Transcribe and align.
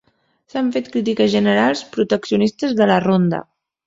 S'han 0.51 0.69
fet 0.77 0.87
crítiques 0.95 1.29
generals 1.33 1.83
proteccionistes 1.97 2.73
de 2.81 2.89
la 2.93 2.97
ronda. 3.05 3.43